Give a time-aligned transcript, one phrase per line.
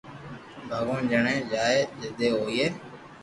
[0.69, 2.65] ڀگوان جڻي چائي جدي ھوئي